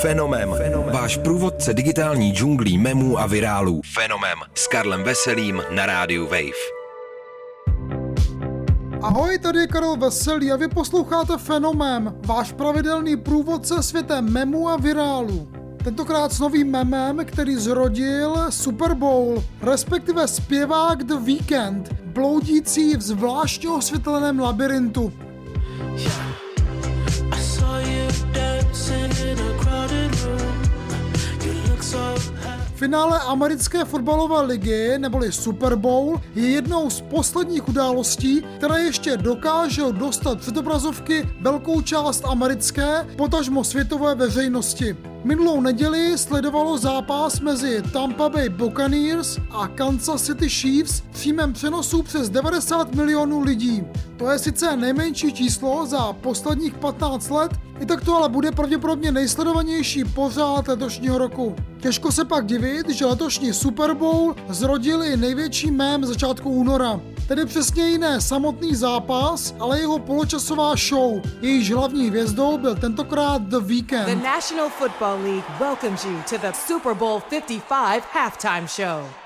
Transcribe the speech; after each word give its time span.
Fenomem. 0.00 0.54
Fenomem. 0.56 0.94
Váš 0.94 1.16
průvodce 1.16 1.74
digitální 1.74 2.32
džunglí 2.32 2.78
memů 2.78 3.18
a 3.18 3.26
virálů. 3.26 3.80
Fenomem. 3.94 4.38
S 4.54 4.66
Karlem 4.66 5.02
Veselým 5.02 5.62
na 5.70 5.86
rádiu 5.86 6.24
Wave. 6.24 6.82
Ahoj, 9.02 9.38
tady 9.38 9.58
je 9.58 9.66
Karel 9.66 9.96
Veselý 9.96 10.52
a 10.52 10.56
vy 10.56 10.68
posloucháte 10.68 11.38
Fenomem, 11.38 12.14
váš 12.26 12.52
pravidelný 12.52 13.16
průvodce 13.16 13.82
světem 13.82 14.32
memů 14.32 14.68
a 14.68 14.76
virálů. 14.76 15.48
Tentokrát 15.84 16.32
s 16.32 16.40
novým 16.40 16.70
memem, 16.70 17.24
který 17.24 17.56
zrodil 17.56 18.36
Super 18.50 18.94
Bowl, 18.94 19.44
respektive 19.62 20.28
zpěvák 20.28 21.04
The 21.04 21.14
Weeknd, 21.14 21.92
bloudící 22.04 22.96
v 22.96 23.00
zvláštně 23.00 23.70
osvětleném 23.70 24.40
labirintu. 24.40 25.12
I 25.96 26.31
Finále 32.82 33.20
americké 33.20 33.84
fotbalové 33.84 34.42
ligy, 34.42 34.98
neboli 34.98 35.32
Super 35.32 35.76
Bowl, 35.76 36.20
je 36.34 36.50
jednou 36.50 36.90
z 36.90 37.00
posledních 37.00 37.68
událostí, 37.68 38.42
která 38.56 38.76
ještě 38.76 39.16
dokáže 39.16 39.82
dostat 39.92 40.38
před 40.40 40.56
obrazovky 40.56 41.28
velkou 41.40 41.80
část 41.80 42.24
americké, 42.24 43.06
potažmo 43.16 43.64
světové 43.64 44.14
veřejnosti. 44.14 44.96
Minulou 45.24 45.60
neděli 45.60 46.18
sledovalo 46.18 46.78
zápas 46.78 47.40
mezi 47.40 47.82
Tampa 47.92 48.28
Bay 48.28 48.48
Buccaneers 48.48 49.38
a 49.50 49.68
Kansas 49.68 50.22
City 50.22 50.48
Chiefs 50.48 51.00
přímém 51.00 51.52
přenosu 51.52 52.02
přes 52.02 52.30
90 52.30 52.94
milionů 52.94 53.40
lidí. 53.40 53.82
To 54.16 54.30
je 54.30 54.38
sice 54.38 54.76
nejmenší 54.76 55.32
číslo 55.32 55.86
za 55.86 56.12
posledních 56.12 56.74
15 56.74 57.30
let, 57.30 57.52
i 57.80 57.86
tak 57.86 58.04
to 58.04 58.16
ale 58.16 58.28
bude 58.28 58.52
pravděpodobně 58.52 59.12
nejsledovanější 59.12 60.04
pořád 60.04 60.68
letošního 60.68 61.18
roku. 61.18 61.56
Těžko 61.80 62.12
se 62.12 62.24
pak 62.24 62.46
divit, 62.46 62.88
že 62.88 63.06
letošní 63.06 63.52
Super 63.52 63.94
Bowl 63.94 64.34
zrodil 64.48 65.02
i 65.04 65.16
největší 65.16 65.70
mém 65.70 66.04
začátku 66.04 66.50
února. 66.50 67.00
Tedy 67.28 67.46
přesně 67.46 67.88
jiné 67.88 68.20
samotný 68.20 68.74
zápas, 68.74 69.54
ale 69.60 69.80
jeho 69.80 69.98
poločasová 69.98 70.74
show. 70.76 71.20
Jejíž 71.40 71.70
hlavní 71.72 72.08
hvězdou 72.08 72.58
byl 72.58 72.74
tentokrát 72.74 73.42
The 73.42 73.58
Weeknd. 73.58 74.06
The 74.06 74.14
National 74.14 74.68
Football 74.68 75.22
League 75.22 75.44
welcomes 75.60 76.04
you 76.04 76.22
to 76.30 76.38
the 76.38 76.52
Super 76.66 76.94
Bowl 76.94 77.20
55 77.20 78.04
halftime 78.12 78.68
show. 78.68 79.21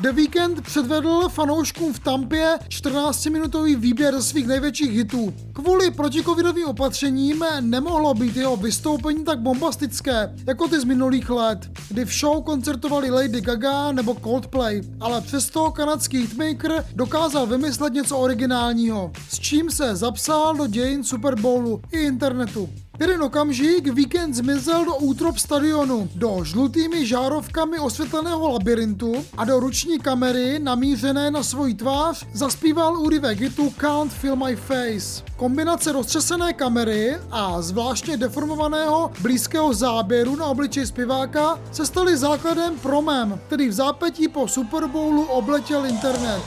The 0.00 0.12
Weeknd 0.12 0.60
předvedl 0.60 1.28
fanouškům 1.28 1.92
v 1.92 1.98
Tampě 1.98 2.58
14-minutový 2.68 3.76
výběr 3.76 4.22
svých 4.22 4.46
největších 4.46 4.90
hitů. 4.90 5.34
Kvůli 5.52 5.90
protikovidovým 5.90 6.66
opatřením 6.66 7.44
nemohlo 7.60 8.14
být 8.14 8.36
jeho 8.36 8.56
vystoupení 8.56 9.24
tak 9.24 9.38
bombastické, 9.40 10.34
jako 10.46 10.68
ty 10.68 10.80
z 10.80 10.84
minulých 10.84 11.30
let, 11.30 11.70
kdy 11.88 12.04
v 12.04 12.12
show 12.12 12.44
koncertovali 12.44 13.10
Lady 13.10 13.40
Gaga 13.40 13.92
nebo 13.92 14.14
Coldplay, 14.14 14.82
ale 15.00 15.20
přesto 15.20 15.70
kanadský 15.70 16.18
hitmaker 16.18 16.84
dokázal 16.94 17.46
vymyslet 17.46 17.92
něco 17.92 18.18
originálního, 18.18 19.12
s 19.30 19.38
čím 19.38 19.70
se 19.70 19.96
zapsal 19.96 20.56
do 20.56 20.66
dějin 20.66 21.04
Super 21.04 21.40
Bowlu 21.40 21.82
i 21.92 21.98
internetu. 21.98 22.68
Jeden 23.00 23.22
okamžik 23.22 23.94
víkend 23.94 24.34
zmizel 24.34 24.84
do 24.84 24.96
útrop 24.96 25.38
stadionu, 25.38 26.08
do 26.14 26.40
žlutými 26.42 27.06
žárovkami 27.06 27.78
osvětleného 27.78 28.48
labirintu 28.52 29.24
a 29.36 29.44
do 29.44 29.60
ruční 29.60 29.98
kamery 29.98 30.58
namířené 30.58 31.30
na 31.30 31.42
svoji 31.42 31.74
tvář 31.74 32.26
zaspíval 32.32 32.98
úryvek 32.98 33.40
hitu 33.40 33.72
Can't 33.80 34.12
Feel 34.12 34.36
My 34.36 34.56
Face. 34.56 35.24
Kombinace 35.36 35.92
roztřesené 35.92 36.52
kamery 36.52 37.16
a 37.30 37.62
zvláštně 37.62 38.16
deformovaného 38.16 39.10
blízkého 39.20 39.74
záběru 39.74 40.36
na 40.36 40.46
obličej 40.46 40.86
zpěváka 40.86 41.60
se 41.72 41.86
staly 41.86 42.16
základem 42.16 42.78
pro 42.78 43.02
mem, 43.02 43.40
který 43.46 43.68
v 43.68 43.72
zápětí 43.72 44.28
po 44.28 44.48
Super 44.48 44.86
Bowlu 44.86 45.24
obletěl 45.24 45.86
internet. 45.86 46.42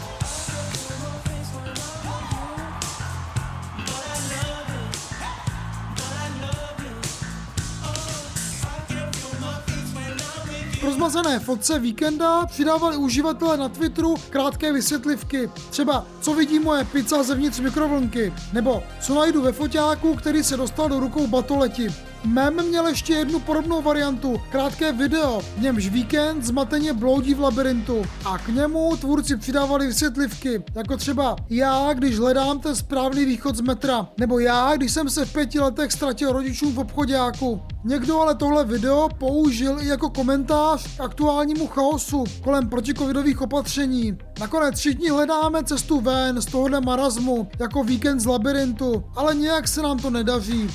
Rozmazané 10.92 11.40
fotce 11.40 11.80
víkenda 11.80 12.46
přidávali 12.46 12.98
uživatelé 12.98 13.58
na 13.58 13.70
Twitteru 13.70 14.16
krátké 14.30 14.74
vysvětlivky. 14.74 15.50
Třeba, 15.70 16.06
co 16.22 16.34
vidí 16.34 16.60
moje 16.60 16.86
pizza 16.86 17.24
zevnitř 17.24 17.60
mikrovlnky, 17.60 18.34
nebo 18.54 18.84
co 19.02 19.16
najdu 19.16 19.42
ve 19.42 19.52
foťáku, 19.52 20.16
který 20.16 20.44
se 20.44 20.58
dostal 20.58 20.90
do 20.90 21.00
rukou 21.00 21.28
batoleti. 21.28 21.88
Mem 22.26 22.68
měl 22.68 22.88
ještě 22.88 23.14
jednu 23.14 23.40
podobnou 23.40 23.82
variantu, 23.82 24.42
krátké 24.52 24.92
video, 24.92 25.42
v 25.58 25.62
němž 25.62 25.88
víkend 25.90 26.44
zmateně 26.44 26.94
bloudí 26.94 27.34
v 27.34 27.40
labirintu 27.40 28.06
a 28.26 28.38
k 28.38 28.48
němu 28.48 28.98
tvůrci 28.98 29.38
přidávali 29.38 29.88
vysvětlivky, 29.88 30.64
jako 30.76 30.98
třeba 30.98 31.36
já, 31.50 31.94
když 31.94 32.20
hledám 32.20 32.60
ten 32.60 32.76
správný 32.76 33.26
východ 33.26 33.56
z 33.56 33.62
metra, 33.62 34.08
nebo 34.20 34.40
já, 34.40 34.76
když 34.76 34.92
jsem 34.92 35.10
se 35.10 35.26
v 35.26 35.34
pěti 35.34 35.60
letech 35.60 35.92
ztratil 35.92 36.32
rodičům 36.32 36.74
v 36.74 36.80
obchodáku. 36.80 37.62
Někdo 37.84 38.20
ale 38.20 38.36
tohle 38.36 38.66
video 38.66 39.10
použil 39.18 39.80
i 39.82 39.88
jako 39.88 40.10
komentář 40.10 40.98
k 40.98 41.02
aktuálnímu 41.02 41.68
chaosu 41.68 42.24
kolem 42.44 42.70
protikovidových 42.70 43.42
opatření. 43.42 44.18
Nakonec 44.40 44.80
všichni 44.80 45.10
hledáme 45.10 45.64
cestu 45.64 46.00
ven 46.00 46.42
z 46.42 46.46
tohohle 46.46 46.82
marazmu, 46.82 47.48
jako 47.60 47.84
víkend 47.84 48.20
z 48.20 48.26
labirintu, 48.26 49.04
ale 49.16 49.36
nějak 49.36 49.68
se 49.68 49.82
nám 49.82 50.00
to 50.00 50.10
nedaří. 50.10 50.70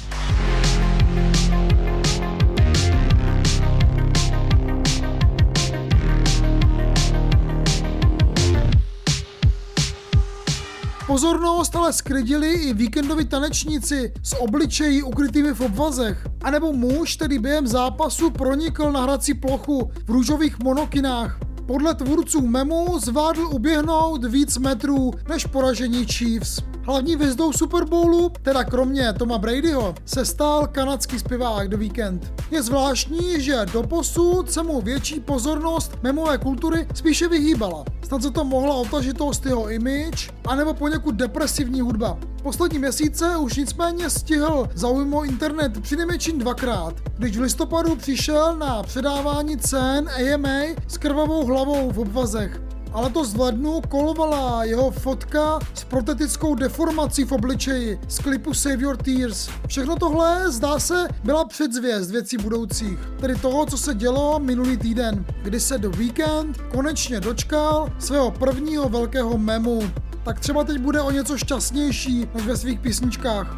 Pozornost 11.06 11.76
ale 11.76 11.92
sklidili 11.92 12.52
i 12.52 12.74
víkendoví 12.74 13.24
tanečníci 13.24 14.12
s 14.22 14.36
obličejí 14.40 15.02
ukrytými 15.02 15.54
v 15.54 15.60
obvazech. 15.60 16.26
A 16.42 16.50
nebo 16.50 16.72
muž, 16.72 17.16
který 17.16 17.38
během 17.38 17.66
zápasu 17.66 18.30
pronikl 18.30 18.92
na 18.92 19.02
hrací 19.02 19.34
plochu 19.34 19.90
v 20.06 20.10
růžových 20.10 20.58
monokinách. 20.58 21.38
Podle 21.66 21.94
tvůrců 21.94 22.46
memu 22.46 22.98
zvládl 22.98 23.46
uběhnout 23.46 24.24
víc 24.24 24.58
metrů 24.58 25.10
než 25.28 25.46
poražení 25.46 26.06
Chiefs. 26.06 26.62
Hlavní 26.86 27.14
hvězdou 27.14 27.52
Super 27.52 27.84
Bowlu, 27.84 28.32
teda 28.42 28.64
kromě 28.64 29.12
Toma 29.12 29.38
Bradyho, 29.38 29.94
se 30.04 30.24
stal 30.24 30.66
kanadský 30.66 31.18
zpěvák 31.18 31.68
The 31.68 31.76
Weeknd. 31.76 32.32
Je 32.50 32.62
zvláštní, 32.62 33.40
že 33.40 33.66
doposud 33.72 34.50
se 34.50 34.62
mu 34.62 34.80
větší 34.80 35.20
pozornost 35.20 35.98
memové 36.02 36.38
kultury 36.38 36.86
spíše 36.94 37.28
vyhýbala. 37.28 37.84
Snad 38.02 38.22
se 38.22 38.30
to 38.30 38.44
mohla 38.44 38.74
otažitost 38.74 39.46
jeho 39.46 39.70
image, 39.70 40.30
anebo 40.48 40.74
poněkud 40.74 41.14
depresivní 41.14 41.80
hudba. 41.80 42.18
Poslední 42.42 42.78
měsíce 42.78 43.36
už 43.36 43.56
nicméně 43.56 44.10
stihl 44.10 44.68
zaujmout 44.74 45.26
internet 45.26 45.80
přinejmenším 45.80 46.38
dvakrát, 46.38 46.94
když 47.18 47.36
v 47.36 47.40
listopadu 47.40 47.96
přišel 47.96 48.56
na 48.56 48.82
předávání 48.82 49.56
cen 49.56 50.08
AMA 50.08 50.74
s 50.88 50.98
krvavou 50.98 51.46
hlavou 51.46 51.90
v 51.90 51.98
obvazech. 51.98 52.65
Ale 52.96 53.10
to 53.10 53.24
z 53.24 53.34
lednu 53.34 53.80
kolovala 53.88 54.64
jeho 54.64 54.90
fotka 54.90 55.58
s 55.74 55.84
protetickou 55.84 56.54
deformací 56.54 57.24
v 57.24 57.32
obličeji 57.32 58.00
z 58.08 58.18
klipu 58.18 58.54
Save 58.54 58.82
Your 58.82 58.96
Tears. 58.96 59.48
Všechno 59.66 59.96
tohle, 59.96 60.52
zdá 60.52 60.78
se, 60.78 61.08
byla 61.24 61.44
předzvěst 61.44 62.10
věcí 62.10 62.36
budoucích, 62.36 62.98
tedy 63.20 63.34
toho, 63.34 63.66
co 63.66 63.78
se 63.78 63.94
dělo 63.94 64.38
minulý 64.38 64.76
týden, 64.76 65.24
kdy 65.42 65.60
se 65.60 65.78
The 65.78 65.88
Weeknd 65.88 66.58
konečně 66.72 67.20
dočkal 67.20 67.92
svého 67.98 68.30
prvního 68.30 68.88
velkého 68.88 69.38
memu. 69.38 69.82
Tak 70.24 70.40
třeba 70.40 70.64
teď 70.64 70.78
bude 70.78 71.00
o 71.00 71.10
něco 71.10 71.38
šťastnější 71.38 72.28
než 72.34 72.46
ve 72.46 72.56
svých 72.56 72.80
písničkách. 72.80 73.56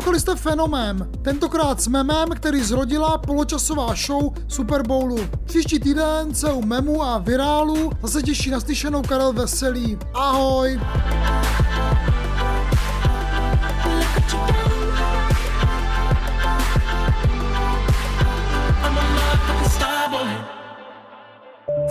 Poslouchali 0.00 0.20
jste 0.20 0.36
Fenomén, 0.36 1.08
tentokrát 1.22 1.80
s 1.80 1.88
memem, 1.88 2.28
který 2.28 2.62
zrodila 2.62 3.18
poločasová 3.18 3.94
show 3.94 4.32
Super 4.48 4.82
Bowlu. 4.82 5.18
Příští 5.44 5.80
týden 5.80 6.34
se 6.34 6.52
u 6.52 6.62
memu 6.62 7.02
a 7.02 7.18
virálu 7.18 7.90
zase 8.02 8.22
těší 8.22 8.50
naslyšenou 8.50 9.02
Karel 9.02 9.32
Veselý. 9.32 9.98
Ahoj! 10.14 10.80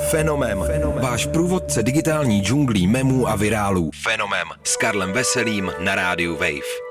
Fenomem. 0.09 0.63
Fenomem. 0.67 1.03
Váš 1.03 1.25
průvodce 1.25 1.83
digitální 1.83 2.41
džunglí 2.41 2.87
memů 2.87 3.27
a 3.27 3.35
virálů. 3.35 3.91
Fenomem. 4.03 4.47
S 4.63 4.77
Karlem 4.77 5.11
Veselým 5.11 5.71
na 5.79 5.95
rádiu 5.95 6.33
Wave. 6.33 6.88